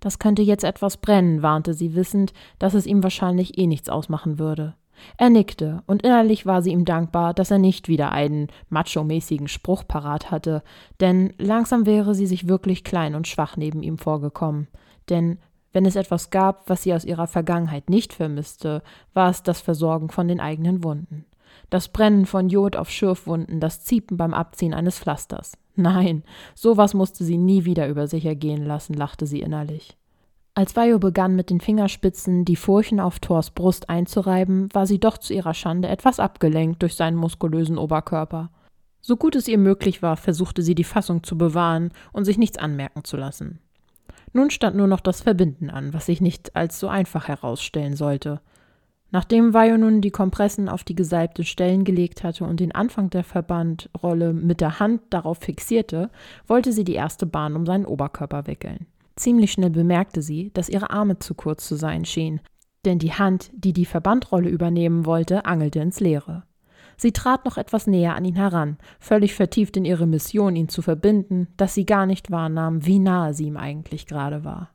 Das 0.00 0.18
könnte 0.18 0.42
jetzt 0.42 0.64
etwas 0.64 0.98
brennen, 0.98 1.42
warnte 1.42 1.74
sie 1.74 1.94
wissend, 1.94 2.32
dass 2.58 2.74
es 2.74 2.86
ihm 2.86 3.02
wahrscheinlich 3.02 3.58
eh 3.58 3.66
nichts 3.66 3.88
ausmachen 3.88 4.38
würde. 4.38 4.74
Er 5.18 5.30
nickte, 5.30 5.82
und 5.86 6.02
innerlich 6.02 6.46
war 6.46 6.62
sie 6.62 6.72
ihm 6.72 6.84
dankbar, 6.84 7.34
dass 7.34 7.50
er 7.50 7.58
nicht 7.58 7.88
wieder 7.88 8.12
einen 8.12 8.48
macho-mäßigen 8.70 9.48
Spruch 9.48 9.84
parat 9.86 10.30
hatte, 10.30 10.62
denn 11.00 11.34
langsam 11.38 11.86
wäre 11.86 12.14
sie 12.14 12.26
sich 12.26 12.48
wirklich 12.48 12.84
klein 12.84 13.14
und 13.14 13.28
schwach 13.28 13.56
neben 13.56 13.82
ihm 13.82 13.98
vorgekommen. 13.98 14.68
Denn 15.08 15.38
wenn 15.76 15.84
es 15.84 15.94
etwas 15.94 16.30
gab, 16.30 16.70
was 16.70 16.84
sie 16.84 16.94
aus 16.94 17.04
ihrer 17.04 17.26
Vergangenheit 17.26 17.90
nicht 17.90 18.14
vermisste, 18.14 18.82
war 19.12 19.28
es 19.28 19.42
das 19.42 19.60
Versorgen 19.60 20.08
von 20.08 20.26
den 20.26 20.40
eigenen 20.40 20.82
Wunden. 20.82 21.26
Das 21.68 21.88
Brennen 21.88 22.24
von 22.24 22.48
Jod 22.48 22.76
auf 22.76 22.88
Schürfwunden, 22.88 23.60
das 23.60 23.84
Ziepen 23.84 24.16
beim 24.16 24.32
Abziehen 24.32 24.72
eines 24.72 24.98
Pflasters. 24.98 25.52
Nein, 25.74 26.22
sowas 26.54 26.94
musste 26.94 27.24
sie 27.24 27.36
nie 27.36 27.66
wieder 27.66 27.88
über 27.88 28.06
sich 28.06 28.24
ergehen 28.24 28.64
lassen, 28.64 28.94
lachte 28.94 29.26
sie 29.26 29.40
innerlich. 29.40 29.98
Als 30.54 30.74
Vajo 30.74 30.98
begann, 30.98 31.36
mit 31.36 31.50
den 31.50 31.60
Fingerspitzen 31.60 32.46
die 32.46 32.56
Furchen 32.56 32.98
auf 32.98 33.18
Thors 33.18 33.50
Brust 33.50 33.90
einzureiben, 33.90 34.72
war 34.72 34.86
sie 34.86 34.98
doch 34.98 35.18
zu 35.18 35.34
ihrer 35.34 35.52
Schande 35.52 35.88
etwas 35.88 36.20
abgelenkt 36.20 36.80
durch 36.80 36.94
seinen 36.94 37.18
muskulösen 37.18 37.76
Oberkörper. 37.76 38.48
So 39.02 39.18
gut 39.18 39.36
es 39.36 39.46
ihr 39.46 39.58
möglich 39.58 40.00
war, 40.00 40.16
versuchte 40.16 40.62
sie 40.62 40.74
die 40.74 40.84
Fassung 40.84 41.22
zu 41.22 41.36
bewahren 41.36 41.90
und 42.14 42.24
sich 42.24 42.38
nichts 42.38 42.56
anmerken 42.56 43.04
zu 43.04 43.18
lassen. 43.18 43.60
Nun 44.36 44.50
stand 44.50 44.76
nur 44.76 44.86
noch 44.86 45.00
das 45.00 45.22
Verbinden 45.22 45.70
an, 45.70 45.94
was 45.94 46.04
sich 46.04 46.20
nicht 46.20 46.54
als 46.54 46.78
so 46.78 46.88
einfach 46.88 47.26
herausstellen 47.26 47.96
sollte. 47.96 48.42
Nachdem 49.10 49.54
Vajo 49.54 49.78
nun 49.78 50.02
die 50.02 50.10
Kompressen 50.10 50.68
auf 50.68 50.84
die 50.84 50.94
gesalbte 50.94 51.42
Stellen 51.42 51.84
gelegt 51.84 52.22
hatte 52.22 52.44
und 52.44 52.60
den 52.60 52.74
Anfang 52.74 53.08
der 53.08 53.24
Verbandrolle 53.24 54.34
mit 54.34 54.60
der 54.60 54.78
Hand 54.78 55.00
darauf 55.08 55.38
fixierte, 55.38 56.10
wollte 56.46 56.72
sie 56.72 56.84
die 56.84 56.92
erste 56.92 57.24
Bahn 57.24 57.56
um 57.56 57.64
seinen 57.64 57.86
Oberkörper 57.86 58.46
wickeln. 58.46 58.84
Ziemlich 59.14 59.52
schnell 59.52 59.70
bemerkte 59.70 60.20
sie, 60.20 60.50
dass 60.52 60.68
ihre 60.68 60.90
Arme 60.90 61.18
zu 61.18 61.32
kurz 61.32 61.66
zu 61.66 61.76
sein 61.76 62.04
schienen, 62.04 62.42
denn 62.84 62.98
die 62.98 63.14
Hand, 63.14 63.50
die 63.54 63.72
die 63.72 63.86
Verbandrolle 63.86 64.50
übernehmen 64.50 65.06
wollte, 65.06 65.46
angelte 65.46 65.80
ins 65.80 65.98
Leere. 65.98 66.42
Sie 66.96 67.12
trat 67.12 67.44
noch 67.44 67.56
etwas 67.56 67.86
näher 67.86 68.14
an 68.14 68.24
ihn 68.24 68.36
heran, 68.36 68.78
völlig 68.98 69.34
vertieft 69.34 69.76
in 69.76 69.84
ihre 69.84 70.06
Mission, 70.06 70.56
ihn 70.56 70.68
zu 70.68 70.82
verbinden, 70.82 71.48
dass 71.56 71.74
sie 71.74 71.86
gar 71.86 72.06
nicht 72.06 72.30
wahrnahm, 72.30 72.84
wie 72.86 72.98
nahe 72.98 73.34
sie 73.34 73.46
ihm 73.46 73.56
eigentlich 73.56 74.06
gerade 74.06 74.44
war. 74.44 74.70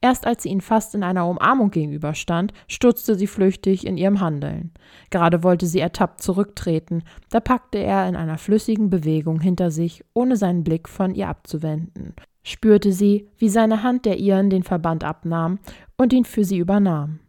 Erst 0.00 0.26
als 0.26 0.42
sie 0.42 0.50
ihn 0.50 0.60
fast 0.60 0.94
in 0.94 1.02
einer 1.02 1.26
Umarmung 1.26 1.70
gegenüberstand, 1.70 2.52
stutzte 2.68 3.14
sie 3.14 3.26
flüchtig 3.26 3.86
in 3.86 3.96
ihrem 3.96 4.20
Handeln. 4.20 4.72
Gerade 5.10 5.42
wollte 5.42 5.66
sie 5.66 5.80
ertappt 5.80 6.22
zurücktreten, 6.22 7.04
da 7.30 7.40
packte 7.40 7.78
er 7.78 8.06
in 8.06 8.14
einer 8.14 8.36
flüssigen 8.36 8.90
Bewegung 8.90 9.40
hinter 9.40 9.70
sich, 9.70 10.04
ohne 10.12 10.36
seinen 10.36 10.62
Blick 10.62 10.88
von 10.88 11.14
ihr 11.14 11.28
abzuwenden. 11.28 12.14
Spürte 12.42 12.92
sie, 12.92 13.30
wie 13.38 13.48
seine 13.48 13.82
Hand 13.82 14.04
der 14.04 14.18
ihren 14.18 14.50
den 14.50 14.62
Verband 14.62 15.04
abnahm 15.04 15.58
und 15.96 16.12
ihn 16.12 16.26
für 16.26 16.44
sie 16.44 16.58
übernahm. 16.58 17.20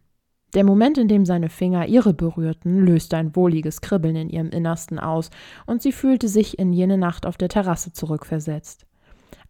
Der 0.54 0.64
Moment, 0.64 0.96
in 0.96 1.08
dem 1.08 1.26
seine 1.26 1.48
Finger 1.48 1.86
ihre 1.86 2.14
berührten, 2.14 2.78
löste 2.78 3.16
ein 3.16 3.34
wohliges 3.36 3.80
Kribbeln 3.80 4.16
in 4.16 4.30
ihrem 4.30 4.50
Innersten 4.50 4.98
aus, 4.98 5.30
und 5.66 5.82
sie 5.82 5.92
fühlte 5.92 6.28
sich 6.28 6.58
in 6.58 6.72
jene 6.72 6.98
Nacht 6.98 7.26
auf 7.26 7.36
der 7.36 7.48
Terrasse 7.48 7.92
zurückversetzt. 7.92 8.86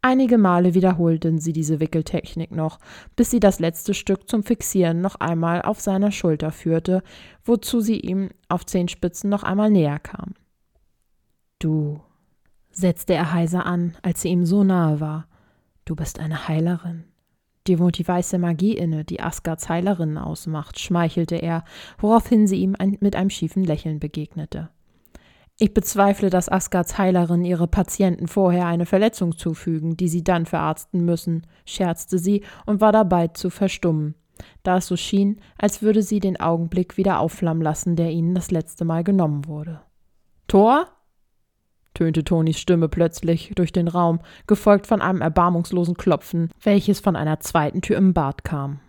Einige 0.02 0.38
Male 0.38 0.74
wiederholten 0.74 1.38
sie 1.38 1.52
diese 1.52 1.80
Wickeltechnik 1.80 2.50
noch, 2.50 2.78
bis 3.14 3.30
sie 3.30 3.40
das 3.40 3.60
letzte 3.60 3.94
Stück 3.94 4.28
zum 4.28 4.42
Fixieren 4.42 5.00
noch 5.00 5.16
einmal 5.16 5.62
auf 5.62 5.80
seiner 5.80 6.12
Schulter 6.12 6.50
führte, 6.50 7.02
wozu 7.44 7.80
sie 7.80 7.98
ihm 7.98 8.30
auf 8.48 8.64
Zehenspitzen 8.66 9.28
noch 9.30 9.42
einmal 9.42 9.70
näher 9.70 9.98
kam. 9.98 10.34
Du, 11.58 12.00
setzte 12.70 13.14
er 13.14 13.32
heiser 13.32 13.66
an, 13.66 13.96
als 14.02 14.22
sie 14.22 14.28
ihm 14.28 14.44
so 14.44 14.62
nahe 14.62 15.00
war. 15.00 15.26
Du 15.84 15.96
bist 15.96 16.20
eine 16.20 16.46
Heilerin. 16.48 17.04
Dir 17.66 17.78
wohnt 17.78 17.98
die 17.98 18.06
weiße 18.06 18.38
Magie 18.38 18.76
inne, 18.76 19.04
die 19.04 19.20
Asgards 19.20 19.68
Heilerinnen 19.68 20.18
ausmacht, 20.18 20.78
schmeichelte 20.78 21.36
er, 21.36 21.64
woraufhin 21.98 22.46
sie 22.46 22.60
ihm 22.60 22.76
ein, 22.78 22.96
mit 23.00 23.16
einem 23.16 23.30
schiefen 23.30 23.64
Lächeln 23.64 23.98
begegnete. 23.98 24.70
Ich 25.58 25.72
bezweifle, 25.72 26.28
dass 26.28 26.50
Asgards 26.50 26.98
Heilerinnen 26.98 27.46
ihre 27.46 27.66
Patienten 27.66 28.28
vorher 28.28 28.66
eine 28.66 28.84
Verletzung 28.84 29.38
zufügen, 29.38 29.96
die 29.96 30.08
sie 30.08 30.22
dann 30.22 30.44
verarzten 30.44 31.04
müssen, 31.04 31.46
scherzte 31.64 32.18
sie 32.18 32.44
und 32.66 32.82
war 32.82 32.92
dabei 32.92 33.28
zu 33.28 33.48
verstummen, 33.48 34.14
da 34.62 34.76
es 34.76 34.86
so 34.86 34.96
schien, 34.96 35.40
als 35.56 35.80
würde 35.80 36.02
sie 36.02 36.20
den 36.20 36.38
Augenblick 36.38 36.98
wieder 36.98 37.20
aufflammen 37.20 37.62
lassen, 37.62 37.96
der 37.96 38.10
ihnen 38.10 38.34
das 38.34 38.50
letzte 38.50 38.84
Mal 38.84 39.02
genommen 39.02 39.46
wurde. 39.46 39.80
Tor? 40.46 40.88
Tönte 41.96 42.22
Tonis 42.22 42.58
Stimme 42.60 42.88
plötzlich 42.88 43.52
durch 43.56 43.72
den 43.72 43.88
Raum, 43.88 44.20
gefolgt 44.46 44.86
von 44.86 45.02
einem 45.02 45.20
erbarmungslosen 45.20 45.96
Klopfen, 45.96 46.50
welches 46.62 47.00
von 47.00 47.16
einer 47.16 47.40
zweiten 47.40 47.80
Tür 47.80 47.96
im 47.96 48.12
Bad 48.12 48.44
kam. 48.44 48.80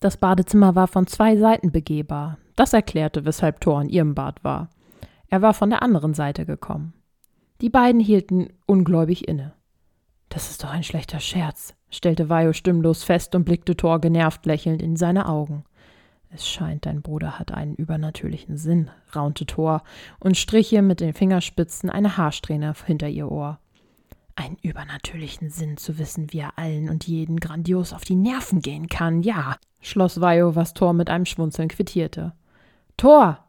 Das 0.00 0.16
Badezimmer 0.16 0.74
war 0.74 0.88
von 0.88 1.06
zwei 1.06 1.36
Seiten 1.36 1.72
begehbar. 1.72 2.38
Das 2.56 2.72
erklärte, 2.72 3.24
weshalb 3.24 3.60
Thor 3.60 3.82
in 3.82 3.88
ihrem 3.88 4.14
Bad 4.14 4.42
war. 4.42 4.70
Er 5.28 5.42
war 5.42 5.54
von 5.54 5.70
der 5.70 5.82
anderen 5.82 6.14
Seite 6.14 6.46
gekommen. 6.46 6.94
Die 7.60 7.70
beiden 7.70 8.00
hielten 8.00 8.48
ungläubig 8.66 9.28
inne. 9.28 9.52
Das 10.28 10.50
ist 10.50 10.64
doch 10.64 10.70
ein 10.70 10.82
schlechter 10.82 11.20
Scherz, 11.20 11.74
stellte 11.90 12.28
Vajo 12.28 12.52
stimmlos 12.52 13.04
fest 13.04 13.34
und 13.34 13.44
blickte 13.44 13.76
Thor 13.76 14.00
genervt 14.00 14.46
lächelnd 14.46 14.82
in 14.82 14.96
seine 14.96 15.28
Augen. 15.28 15.64
Es 16.34 16.48
scheint, 16.48 16.86
dein 16.86 17.02
Bruder 17.02 17.38
hat 17.38 17.52
einen 17.52 17.74
übernatürlichen 17.74 18.56
Sinn, 18.56 18.90
raunte 19.14 19.44
Thor 19.44 19.82
und 20.18 20.38
strich 20.38 20.72
ihr 20.72 20.80
mit 20.80 21.00
den 21.00 21.12
Fingerspitzen 21.12 21.90
eine 21.90 22.16
Haarsträhne 22.16 22.72
hinter 22.86 23.08
ihr 23.08 23.30
Ohr. 23.30 23.58
Einen 24.34 24.56
übernatürlichen 24.62 25.50
Sinn 25.50 25.76
zu 25.76 25.98
wissen, 25.98 26.32
wie 26.32 26.38
er 26.38 26.58
allen 26.58 26.88
und 26.88 27.06
jeden 27.06 27.38
grandios 27.38 27.92
auf 27.92 28.04
die 28.04 28.14
Nerven 28.14 28.62
gehen 28.62 28.88
kann, 28.88 29.22
ja, 29.22 29.56
schloss 29.82 30.22
Vajo, 30.22 30.56
was 30.56 30.72
Thor 30.72 30.94
mit 30.94 31.10
einem 31.10 31.26
Schmunzeln 31.26 31.68
quittierte. 31.68 32.32
Thor! 32.96 33.44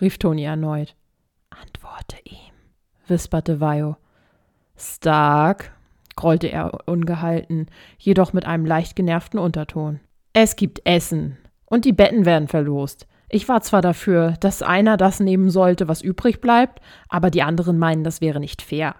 rief 0.00 0.16
Toni 0.16 0.44
erneut. 0.44 0.96
Antworte 1.50 2.16
ihm, 2.24 2.54
wisperte 3.08 3.60
Vajo. 3.60 3.96
Stark, 4.74 5.76
grollte 6.16 6.46
er 6.46 6.88
ungehalten, 6.88 7.66
jedoch 7.98 8.32
mit 8.32 8.46
einem 8.46 8.64
leicht 8.64 8.96
genervten 8.96 9.38
Unterton. 9.38 10.00
Es 10.32 10.56
gibt 10.56 10.80
Essen 10.86 11.36
und 11.72 11.86
die 11.86 11.94
Betten 11.94 12.26
werden 12.26 12.48
verlost. 12.48 13.06
Ich 13.30 13.48
war 13.48 13.62
zwar 13.62 13.80
dafür, 13.80 14.34
dass 14.40 14.60
einer 14.60 14.98
das 14.98 15.20
nehmen 15.20 15.48
sollte, 15.48 15.88
was 15.88 16.02
übrig 16.02 16.42
bleibt, 16.42 16.82
aber 17.08 17.30
die 17.30 17.42
anderen 17.42 17.78
meinen, 17.78 18.04
das 18.04 18.20
wäre 18.20 18.40
nicht 18.40 18.60
fair. 18.60 18.94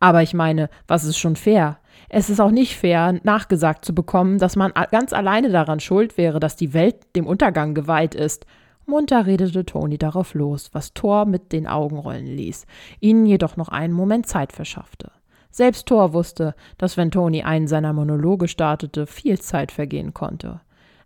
Aber 0.00 0.22
ich 0.22 0.32
meine, 0.32 0.70
was 0.88 1.04
ist 1.04 1.18
schon 1.18 1.36
fair? 1.36 1.80
Es 2.08 2.30
ist 2.30 2.40
auch 2.40 2.50
nicht 2.50 2.78
fair, 2.78 3.20
nachgesagt 3.24 3.84
zu 3.84 3.94
bekommen, 3.94 4.38
dass 4.38 4.56
man 4.56 4.72
ganz 4.90 5.12
alleine 5.12 5.50
daran 5.50 5.80
schuld 5.80 6.16
wäre, 6.16 6.40
dass 6.40 6.56
die 6.56 6.72
Welt 6.72 6.96
dem 7.14 7.26
Untergang 7.26 7.74
geweiht 7.74 8.14
ist. 8.14 8.46
Munter 8.86 9.26
redete 9.26 9.66
Toni 9.66 9.98
darauf 9.98 10.32
los, 10.32 10.70
was 10.72 10.94
Thor 10.94 11.26
mit 11.26 11.52
den 11.52 11.66
Augen 11.66 11.98
rollen 11.98 12.26
ließ, 12.26 12.64
ihnen 13.00 13.26
jedoch 13.26 13.58
noch 13.58 13.68
einen 13.68 13.92
Moment 13.92 14.26
Zeit 14.26 14.52
verschaffte. 14.52 15.10
Selbst 15.50 15.84
Thor 15.88 16.14
wusste, 16.14 16.54
dass 16.78 16.96
wenn 16.96 17.10
Toni 17.10 17.42
einen 17.42 17.68
seiner 17.68 17.92
Monologe 17.92 18.48
startete, 18.48 19.06
viel 19.06 19.38
Zeit 19.42 19.70
vergehen 19.70 20.14
konnte. 20.14 20.62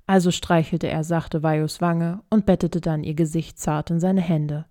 Also 0.09 0.31
streichelte 0.31 0.89
er 0.89 1.05
sachte 1.05 1.43
Vajos 1.43 1.83
Wange 1.83 2.21
und 2.31 2.47
bettete 2.47 2.81
dann 2.81 3.05
ihr 3.05 3.13
Gesicht 3.13 3.59
zart 3.59 3.91
in 3.91 4.01
seine 4.01 4.23
Hände. 4.23 4.65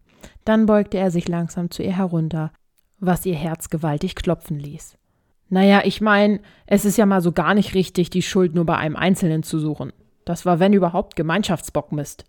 Dann 0.46 0.66
beugte 0.66 0.98
er 0.98 1.12
sich 1.12 1.28
langsam 1.28 1.70
zu 1.70 1.84
ihr 1.84 1.96
herunter, 1.96 2.52
was 3.00 3.24
ihr 3.24 3.36
Herz 3.36 3.70
gewaltig 3.70 4.16
klopfen 4.16 4.60
ließ. 4.60 4.98
Naja, 5.50 5.82
ich 5.86 6.02
mein, 6.02 6.40
es 6.66 6.86
ist 6.86 6.98
ja 6.98 7.06
mal 7.06 7.22
so 7.22 7.32
gar 7.34 7.54
nicht 7.54 7.76
richtig, 7.76 8.10
die 8.10 8.24
Schuld 8.24 8.56
nur 8.56 8.66
bei 8.66 8.78
einem 8.78 8.96
Einzelnen 8.96 9.44
zu 9.44 9.60
suchen. 9.60 9.94
Das 10.26 10.44
war, 10.48 10.60
wenn 10.60 10.74
überhaupt, 10.74 11.16
Gemeinschaftsbockmist. 11.16 12.26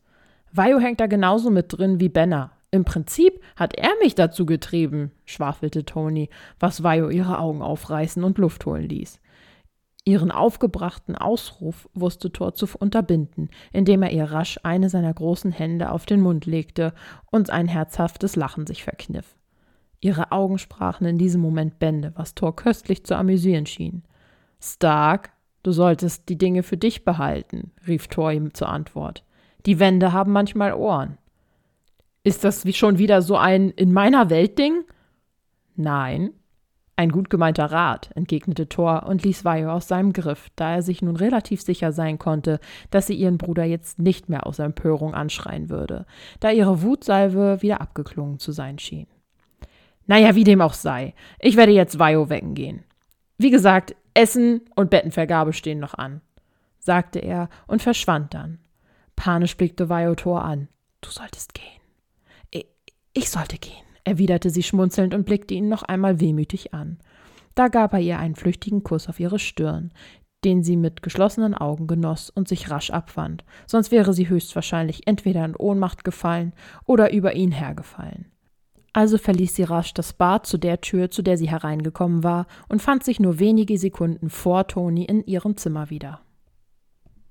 Vajo 0.53 0.79
hängt 0.79 1.01
da 1.01 1.07
genauso 1.07 1.49
mit 1.49 1.79
drin 1.79 2.01
wie 2.01 2.11
Benner. 2.11 2.53
Im 2.71 2.85
Prinzip 2.85 3.41
hat 3.57 3.75
er 3.75 3.93
mich 4.03 4.17
dazu 4.17 4.45
getrieben, 4.45 5.13
schwafelte 5.25 5.87
Toni, 5.87 6.29
was 6.61 6.83
Vio 6.83 7.09
ihre 7.09 7.39
Augen 7.39 7.63
aufreißen 7.63 8.23
und 8.23 8.37
Luft 8.37 8.67
holen 8.67 8.87
ließ. 8.87 9.19
Ihren 10.09 10.31
aufgebrachten 10.31 11.17
Ausruf 11.17 11.87
wusste 11.93 12.33
Thor 12.33 12.55
zu 12.55 12.67
unterbinden, 12.79 13.51
indem 13.75 14.03
er 14.03 14.11
ihr 14.11 14.25
rasch 14.25 14.59
eine 14.63 14.89
seiner 14.89 15.13
großen 15.13 15.53
Hände 15.53 15.93
auf 15.93 16.07
den 16.07 16.23
Mund 16.23 16.47
legte 16.47 16.95
und 17.31 17.51
ein 17.51 17.69
herzhaftes 17.69 18.35
Lachen 18.35 18.67
sich 18.67 18.85
verkniff. 18.85 19.37
Ihre 20.01 20.33
Augen 20.33 20.57
sprachen 20.57 21.07
in 21.07 21.19
diesem 21.19 21.43
Moment 21.43 21.79
Bände, 21.79 22.13
was 22.15 22.35
Thor 22.35 22.57
köstlich 22.57 23.05
zu 23.05 23.17
amüsieren 23.17 23.67
schien. 23.67 24.03
Stark, 24.63 25.29
du 25.63 25.73
solltest 25.73 26.31
die 26.31 26.39
Dinge 26.39 26.63
für 26.63 26.79
dich 26.79 27.05
behalten, 27.05 27.73
rief 27.87 28.07
Thor 28.07 28.33
ihm 28.33 28.55
zur 28.55 28.71
Antwort. 28.71 29.27
Die 29.67 29.79
Wände 29.79 30.15
haben 30.15 30.33
manchmal 30.33 30.73
Ohren. 30.73 31.19
Ist 32.25 32.45
das 32.45 32.65
schon 32.75 32.97
wieder 32.97 33.21
so 33.21 33.37
ein 33.37 33.69
in 33.73 33.93
meiner 33.93 34.31
Welt 34.31 34.59
Ding? 34.59 34.85
Nein. 35.77 36.31
Ein 36.99 37.13
gut 37.13 37.31
gemeinter 37.31 37.67
Rat, 37.67 38.11
entgegnete 38.17 38.69
Thor 38.69 39.05
und 39.07 39.23
ließ 39.23 39.45
Vajo 39.45 39.71
aus 39.71 39.87
seinem 39.87 40.13
Griff, 40.13 40.49
da 40.57 40.75
er 40.75 40.83
sich 40.83 41.01
nun 41.01 41.15
relativ 41.15 41.63
sicher 41.63 41.93
sein 41.93 42.19
konnte, 42.19 42.59
dass 42.91 43.07
sie 43.07 43.15
ihren 43.15 43.39
Bruder 43.39 43.63
jetzt 43.63 44.01
nicht 44.01 44.29
mehr 44.29 44.49
aus 44.49 44.59
Empörung 44.59 45.15
anschreien 45.15 45.71
würde, 45.71 46.07
da 46.41 46.51
ihre 46.51 46.83
Wutsalve 46.83 47.63
wieder 47.63 47.81
abgeklungen 47.81 48.41
zu 48.41 48.51
sein 48.51 48.81
schien. 48.81 49.07
Naja, 50.09 50.35
wie 50.35 50.43
dem 50.43 50.61
auch 50.61 50.73
sei. 50.73 51.15
Ich 51.39 51.57
werde 51.57 51.71
jetzt 51.71 52.01
Vajo 52.01 52.31
wecken 52.31 52.57
gehen. 52.57 52.83
Wie 53.37 53.51
gesagt, 53.51 53.95
Essen 54.15 54.63
und 54.75 54.91
Bettenvergabe 54.91 55.53
stehen 55.53 55.79
noch 55.79 55.95
an, 55.95 56.21
sagte 56.81 57.21
er 57.21 57.49
und 57.69 57.81
verschwand 57.81 58.35
dann. 58.35 58.59
Panisch 59.15 59.57
blickte 59.57 59.89
Vajo 59.89 60.17
Thor 60.17 60.45
an. 60.45 60.67
Du 61.01 61.11
solltest 61.11 61.55
gehen. 61.55 62.67
Ich 63.13 63.31
sollte 63.31 63.57
gehen, 63.59 63.85
erwiderte 64.09 64.51
sie 64.51 64.63
schmunzelnd 64.63 65.15
und 65.15 65.25
blickte 65.25 65.55
ihn 65.55 65.69
noch 65.69 65.83
einmal 65.83 66.21
wehmütig 66.21 66.75
an. 66.75 66.99
Da 67.55 67.69
gab 67.69 67.93
er 67.93 68.01
ihr 68.01 68.19
einen 68.19 68.35
flüchtigen 68.35 68.83
Kuss 68.83 69.09
auf 69.09 69.21
ihre 69.21 69.39
Stirn, 69.39 69.93
den 70.45 70.63
sie 70.63 70.77
mit 70.77 71.03
geschlossenen 71.03 71.55
Augen 71.55 71.87
genoss 71.87 72.31
und 72.31 72.49
sich 72.49 72.71
rasch 72.71 72.91
abwand, 72.91 73.45
sonst 73.67 73.91
wäre 73.91 74.13
sie 74.13 74.29
höchstwahrscheinlich 74.29 75.07
entweder 75.07 75.45
in 75.45 75.57
Ohnmacht 75.57 76.05
gefallen 76.05 76.53
oder 76.85 77.13
über 77.13 77.35
ihn 77.35 77.53
hergefallen. 77.53 78.27
Also 78.93 79.19
verließ 79.19 79.55
sie 79.55 79.65
rasch 79.65 79.95
das 79.95 80.13
Bad 80.13 80.47
zu 80.47 80.59
der 80.59 80.81
Tür, 80.81 81.11
zu 81.11 81.23
der 81.23 81.37
sie 81.37 81.49
hereingekommen 81.49 82.25
war, 82.25 82.47
und 82.69 82.83
fand 82.83 83.05
sich 83.05 83.21
nur 83.21 83.39
wenige 83.39 83.79
Sekunden 83.79 84.31
vor 84.31 84.67
Toni 84.67 85.05
in 85.05 85.25
ihrem 85.25 85.57
Zimmer 85.57 85.91
wieder. 85.91 86.21